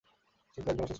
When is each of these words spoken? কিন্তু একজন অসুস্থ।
কিন্তু 0.57 0.69
একজন 0.71 0.83
অসুস্থ। 0.83 0.89